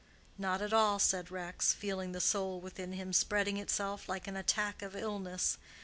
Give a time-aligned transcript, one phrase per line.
[0.35, 4.81] "Not at all," said Rex, feeling the soul within him spreading itself like an attack
[4.81, 5.59] of illness.